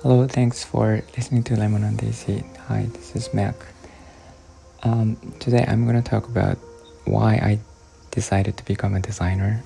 Hello, 0.00 0.26
thanks 0.26 0.64
for 0.64 1.02
listening 1.14 1.42
to 1.42 1.54
Lemon 1.54 1.84
on 1.84 1.96
Daisy. 1.96 2.42
Hi, 2.68 2.86
this 2.94 3.14
is 3.14 3.34
Mac. 3.34 3.54
Um, 4.84 5.18
today 5.38 5.66
I'm 5.68 5.84
going 5.84 6.02
to 6.02 6.10
talk 6.10 6.28
about 6.28 6.56
why 7.04 7.34
I 7.34 7.58
decided 8.10 8.56
to 8.56 8.64
become 8.64 8.94
a 8.94 9.00
designer, 9.00 9.62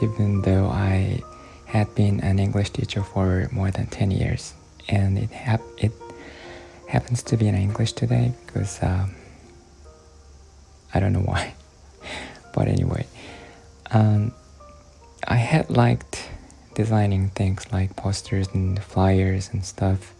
even 0.00 0.42
though 0.42 0.66
I 0.66 1.24
had 1.64 1.92
been 1.96 2.20
an 2.20 2.38
English 2.38 2.70
teacher 2.70 3.02
for 3.02 3.48
more 3.50 3.72
than 3.72 3.86
10 3.88 4.12
years. 4.12 4.54
And 4.88 5.18
it, 5.18 5.30
hap- 5.30 5.66
it 5.78 5.90
happens 6.86 7.24
to 7.24 7.36
be 7.36 7.48
in 7.48 7.56
English 7.56 7.94
today 7.94 8.32
because 8.46 8.80
um, 8.80 9.12
I 10.94 11.00
don't 11.00 11.12
know 11.12 11.26
why. 11.26 11.54
but 12.54 12.68
anyway, 12.68 13.06
um, 13.90 14.32
I 15.26 15.36
had 15.36 15.70
liked 15.70 16.28
designing 16.74 17.30
things 17.30 17.72
like 17.72 17.96
posters 17.96 18.48
and 18.52 18.82
flyers 18.82 19.50
and 19.52 19.64
stuff 19.64 20.12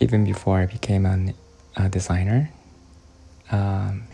even 0.00 0.24
before 0.24 0.58
I 0.58 0.66
became 0.66 1.06
an, 1.06 1.34
a 1.76 1.88
designer. 1.88 2.50
Um, 3.50 4.04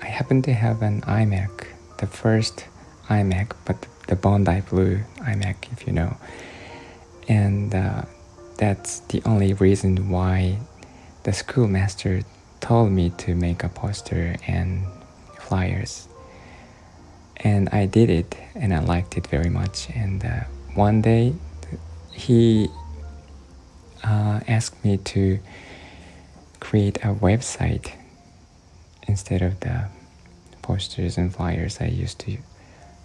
I 0.00 0.06
happened 0.06 0.44
to 0.44 0.52
have 0.52 0.82
an 0.82 1.02
iMac, 1.02 1.66
the 1.98 2.06
first 2.06 2.66
iMac, 3.08 3.52
but 3.64 3.86
the 4.08 4.16
Bondi 4.16 4.60
Blue 4.60 5.00
iMac, 5.18 5.72
if 5.72 5.86
you 5.86 5.92
know. 5.92 6.16
And 7.28 7.74
uh, 7.74 8.02
that's 8.58 9.00
the 9.00 9.22
only 9.24 9.54
reason 9.54 10.10
why 10.10 10.58
the 11.24 11.32
schoolmaster 11.32 12.22
told 12.60 12.92
me 12.92 13.10
to 13.18 13.34
make 13.34 13.64
a 13.64 13.68
poster 13.68 14.36
and 14.46 14.86
flyers 15.38 16.08
and 17.44 17.68
I 17.70 17.86
did 17.86 18.10
it 18.10 18.36
and 18.54 18.72
I 18.72 18.80
liked 18.80 19.16
it 19.16 19.26
very 19.26 19.50
much. 19.50 19.88
And 19.90 20.24
uh, 20.24 20.44
one 20.74 21.02
day 21.02 21.34
he 22.12 22.68
uh, 24.04 24.40
asked 24.46 24.84
me 24.84 24.98
to 24.98 25.38
create 26.60 26.98
a 26.98 27.14
website 27.14 27.92
instead 29.08 29.42
of 29.42 29.58
the 29.60 29.88
posters 30.62 31.18
and 31.18 31.34
flyers 31.34 31.78
I 31.80 31.86
used 31.86 32.20
to 32.20 32.38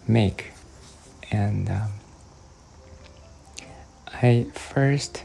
make. 0.07 0.51
And 1.31 1.69
um, 1.69 1.91
I 4.13 4.45
first 4.53 5.23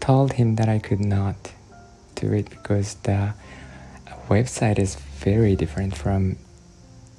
told 0.00 0.34
him 0.34 0.56
that 0.56 0.68
I 0.68 0.78
could 0.78 1.00
not 1.00 1.52
do 2.14 2.32
it 2.32 2.48
because 2.48 2.94
the 2.94 3.34
website 4.28 4.78
is 4.78 4.94
very 4.94 5.56
different 5.56 5.96
from 5.96 6.36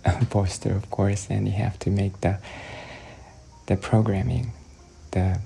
poster 0.30 0.74
of 0.74 0.90
course 0.92 1.28
and 1.30 1.48
you 1.48 1.54
have 1.54 1.78
to 1.80 1.90
make 1.90 2.22
the 2.22 2.38
the 3.68 3.76
programming 3.76 4.52
the 5.12 5.40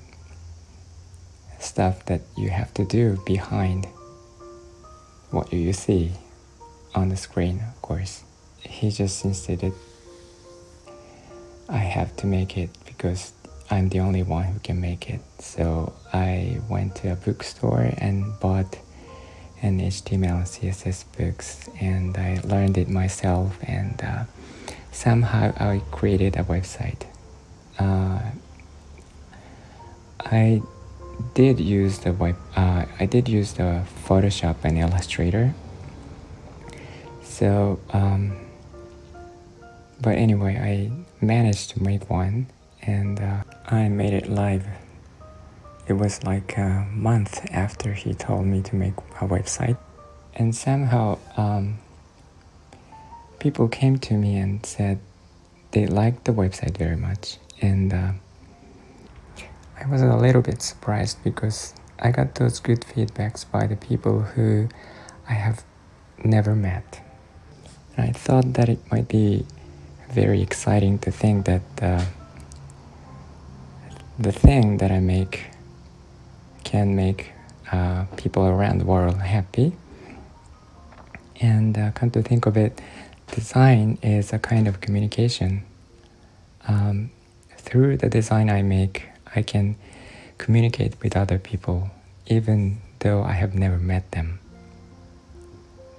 stuff 1.60 2.06
that 2.06 2.22
you 2.38 2.50
have 2.50 2.74
to 2.74 2.84
do 2.86 3.18
behind 3.26 3.86
what 5.32 5.52
you 5.54 5.72
see 5.74 6.12
on 6.96 7.10
the 7.10 7.18
screen 7.18 7.62
of 7.70 7.82
course. 7.82 8.24
He 8.62 8.90
just 8.92 9.24
insisted 9.24 9.74
i 11.70 11.78
have 11.78 12.16
to 12.18 12.26
make 12.26 12.58
it 12.58 12.72
because 12.86 13.32
i'm 13.70 13.90
the 13.90 14.00
only 14.00 14.24
one 14.24 14.44
who 14.46 14.60
can 14.60 14.82
make 14.82 15.10
it. 15.10 15.22
So 15.40 15.94
i 16.12 16.60
went 16.70 16.96
to 16.98 17.14
a 17.14 17.16
bookstore 17.16 17.94
and 17.98 18.38
bought 18.40 18.78
an 19.62 19.80
html 19.80 20.44
css 20.44 21.04
books 21.18 21.70
and 21.80 22.18
i 22.18 22.40
learned 22.44 22.78
it 22.78 22.90
myself 22.90 23.58
and 23.64 24.02
uh, 24.04 24.24
somehow 24.92 25.54
I 25.60 25.82
created 25.92 26.36
a 26.36 26.44
website. 26.44 27.04
Uh, 27.78 28.20
I 30.20 30.62
did 31.34 31.60
use 31.60 32.00
the 32.00 32.12
web. 32.14 32.36
Uh, 32.56 32.86
I 33.00 33.06
did 33.06 33.30
use 33.30 33.54
the 33.54 33.84
Photoshop 34.06 34.58
and 34.64 34.78
Illustrator. 34.78 35.54
So, 37.24 37.80
um, 37.92 38.36
but 40.02 40.18
anyway, 40.18 40.58
I 40.58 40.92
managed 41.24 41.72
to 41.72 41.84
make 41.84 42.10
one, 42.10 42.48
and 42.82 43.20
uh, 43.20 43.44
I 43.68 43.88
made 43.88 44.14
it 44.14 44.30
live. 44.30 44.66
It 45.90 45.94
was 45.94 46.24
like 46.24 46.58
a 46.58 46.88
month 46.94 47.46
after 47.52 47.94
he 47.94 48.14
told 48.14 48.46
me 48.46 48.62
to 48.62 48.76
make 48.76 48.94
a 49.20 49.28
website, 49.28 49.78
and 50.36 50.56
somehow. 50.56 51.18
Um, 51.36 51.80
people 53.40 53.68
came 53.68 53.98
to 53.98 54.14
me 54.14 54.38
and 54.38 54.66
said 54.66 55.00
they 55.72 55.88
liked 55.88 56.26
the 56.26 56.32
website 56.32 56.78
very 56.78 56.96
much. 56.96 57.38
And 57.62 57.94
uh, 57.94 58.12
I 59.80 59.88
was 59.88 60.02
a 60.02 60.16
little 60.16 60.42
bit 60.42 60.62
surprised 60.62 61.24
because 61.24 61.74
I 62.00 62.12
got 62.12 62.36
those 62.36 62.60
good 62.60 62.82
feedbacks 62.82 63.50
by 63.50 63.68
the 63.68 63.76
people 63.76 64.22
who 64.22 64.70
I 65.28 65.34
have 65.34 65.64
never 66.24 66.56
met. 66.56 67.02
And 67.96 68.10
I 68.10 68.12
thought 68.12 68.54
that 68.54 68.70
it 68.70 68.80
might 68.92 69.08
be 69.08 69.46
very 70.12 70.42
exciting 70.42 71.00
to 71.00 71.12
think 71.12 71.46
that 71.46 71.62
uh, 71.82 72.06
the 74.18 74.32
thing 74.32 74.78
that 74.78 74.92
I 74.92 75.00
make 75.00 75.46
can 76.70 76.96
make 76.96 77.32
uh, 77.72 78.06
people 78.16 78.44
around 78.46 78.78
the 78.78 78.86
world 78.86 79.18
happy. 79.18 79.74
And 81.42 81.76
uh, 81.76 81.90
come 81.98 82.12
to 82.12 82.22
think 82.22 82.46
of 82.46 82.56
it, 82.58 82.80
design 83.32 83.98
is 84.04 84.32
a 84.34 84.38
kind 84.38 84.68
of 84.68 84.80
communication. 84.80 85.64
Um, 86.68 87.10
through 87.58 87.98
the 87.98 88.08
design 88.10 88.52
I 88.52 88.62
make, 88.62 89.08
I 89.36 89.42
can 89.42 89.78
communicate 90.38 90.94
with 91.02 91.18
other 91.18 91.40
people, 91.40 91.90
even 92.28 92.82
though 93.00 93.24
I 93.24 93.34
have 93.34 93.56
never 93.56 93.80
met 93.80 94.12
them. 94.12 94.40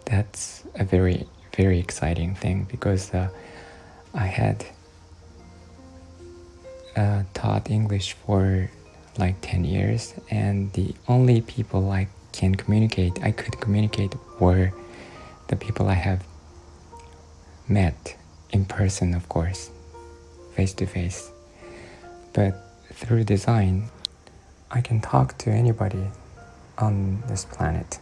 That's 0.04 0.62
a 0.76 0.84
very, 0.84 1.26
very 1.56 1.80
exciting 1.80 2.36
thing 2.36 2.68
because 2.70 3.12
uh, 3.12 3.28
I 4.14 4.26
had 4.26 4.64
uh, 6.94 7.24
taught 7.34 7.68
English 7.70 8.12
for 8.12 8.70
like 9.20 9.36
10 9.42 9.64
years, 9.64 10.14
and 10.30 10.72
the 10.72 10.94
only 11.06 11.40
people 11.42 11.90
I 11.90 12.08
can 12.32 12.54
communicate, 12.54 13.22
I 13.22 13.30
could 13.30 13.60
communicate, 13.60 14.14
were 14.40 14.72
the 15.48 15.56
people 15.56 15.88
I 15.88 15.94
have 15.94 16.24
met 17.68 18.16
in 18.50 18.64
person, 18.64 19.14
of 19.14 19.28
course, 19.28 19.70
face 20.54 20.72
to 20.74 20.86
face. 20.86 21.30
But 22.32 22.54
through 22.92 23.24
design, 23.24 23.90
I 24.70 24.80
can 24.80 25.00
talk 25.00 25.38
to 25.38 25.50
anybody 25.50 26.04
on 26.78 27.22
this 27.28 27.44
planet. 27.44 27.98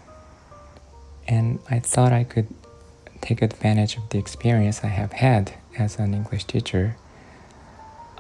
And 1.27 1.59
I 1.71 1.81
thought 1.81 2.13
I 2.13 2.25
could 2.25 2.49
take 3.21 3.43
advantage 3.43 3.97
of 3.97 4.09
the 4.11 4.19
experience 4.19 4.85
I 4.85 4.89
have 4.89 5.13
had 5.13 5.55
as 5.79 5.99
an 5.99 6.15
English 6.15 6.45
teacher 6.45 6.97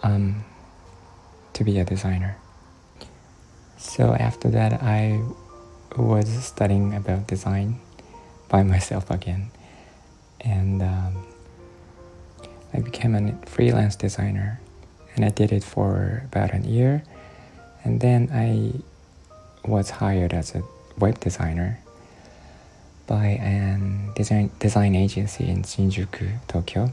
um, 0.02 0.44
to 1.54 1.64
be 1.64 1.78
a 1.78 1.84
designer. 1.84 2.36
So 3.78 4.12
after 4.14 4.48
that, 4.50 4.82
I 4.82 5.22
was 5.96 6.28
studying 6.44 6.94
about 6.94 7.26
design 7.26 7.80
by 8.48 8.62
myself 8.74 9.10
again. 9.10 9.50
And 10.40 10.82
um, 10.82 11.26
I 12.72 12.80
became 12.80 13.14
a 13.14 13.46
freelance 13.46 13.96
designer 13.96 14.60
and 15.14 15.24
I 15.24 15.30
did 15.30 15.52
it 15.52 15.64
for 15.64 16.22
about 16.26 16.54
a 16.54 16.58
year. 16.58 17.02
And 17.84 18.00
then 18.00 18.30
I 18.32 18.82
was 19.68 19.90
hired 19.90 20.32
as 20.32 20.54
a 20.54 20.62
web 20.98 21.20
designer 21.20 21.78
by 23.06 23.26
an 23.26 24.12
design, 24.14 24.50
design 24.58 24.94
agency 24.94 25.48
in 25.48 25.62
Shinjuku, 25.62 26.38
Tokyo. 26.46 26.92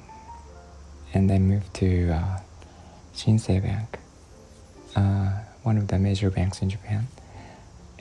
And 1.14 1.31
I 1.31 1.40
moved 1.40 1.73
to 1.76 2.11
uh, 2.11 2.40
Shinsei 3.16 3.61
Bank, 3.61 3.99
uh, 4.96 5.31
one 5.66 5.78
of 5.78 5.88
the 5.88 5.97
major 5.97 6.29
banks 6.29 6.62
in 6.62 6.70
Japan, 6.70 7.08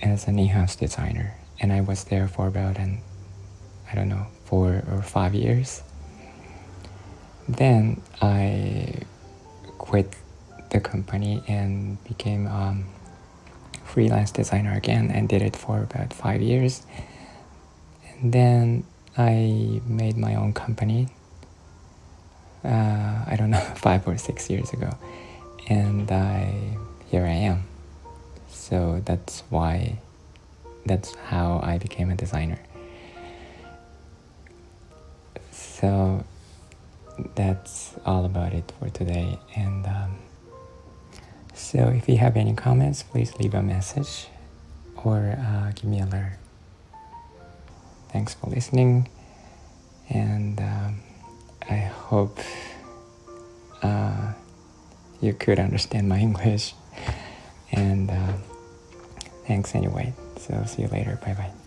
as 0.03 0.29
an 0.29 0.39
in-house 0.39 0.77
designer. 0.77 1.35
And 1.61 1.73
I 1.73 1.81
was 1.81 2.05
there 2.05 2.29
for 2.29 2.47
about 2.47 2.77
an, 2.79 3.01
I 3.91 3.95
don't 3.95 4.09
know, 4.09 4.27
four 4.45 4.85
or 4.91 5.03
five 5.03 5.35
years. 5.35 5.83
Then 7.49 8.03
I 8.21 9.01
quit 9.79 10.15
the 10.71 10.81
company 10.81 11.43
and 11.49 12.03
became 12.05 12.47
a 12.47 12.51
um, 12.51 12.85
freelance 13.85 14.31
designer 14.31 14.75
again 14.75 15.11
and 15.11 15.29
did 15.29 15.41
it 15.41 15.57
for 15.57 15.83
about 15.83 16.13
five 16.13 16.43
years. 16.43 16.85
And 18.19 18.33
then 18.33 18.85
I 19.17 19.81
made 19.87 20.17
my 20.17 20.35
own 20.35 20.53
company. 20.53 21.09
Uh, 22.65 23.25
I 23.27 23.37
don't 23.39 23.51
know, 23.51 23.61
five 23.77 24.07
or 24.07 24.19
six 24.19 24.51
years 24.51 24.73
ago, 24.73 24.91
and 25.69 26.11
I 26.11 26.77
here 27.15 27.27
I 27.27 27.39
am. 27.53 27.63
So 28.49 29.01
that's 29.05 29.45
why, 29.49 29.99
that's 30.85 31.15
how 31.31 31.61
I 31.63 31.79
became 31.79 32.11
a 32.11 32.17
designer. 32.17 32.59
So 35.53 36.25
that's 37.37 37.95
all 38.05 38.25
about 38.25 38.53
it 38.53 38.73
for 38.77 38.89
today. 38.89 39.39
And 39.55 39.87
um, 39.87 40.19
so, 41.53 41.79
if 41.91 42.09
you 42.09 42.17
have 42.17 42.37
any 42.37 42.53
comments, 42.53 43.05
please 43.05 43.33
leave 43.37 43.55
a 43.55 43.63
message 43.63 44.27
or 45.05 45.39
uh, 45.39 45.71
give 45.71 45.85
me 45.85 46.01
a 46.01 46.07
letter. 46.07 46.37
Thanks 48.09 48.35
for 48.35 48.51
listening, 48.51 49.09
and 50.11 50.59
um, 50.59 51.01
I 51.71 51.77
hope 51.77 52.41
uh, 53.83 54.33
you 55.21 55.33
could 55.33 55.61
understand 55.61 56.09
my 56.09 56.19
English. 56.29 56.75
And 57.73 58.11
uh, 58.11 58.33
thanks 59.47 59.75
anyway. 59.75 60.13
So, 60.39 60.63
see 60.67 60.83
you 60.83 60.89
later. 60.89 61.19
Bye 61.25 61.35
bye. 61.35 61.64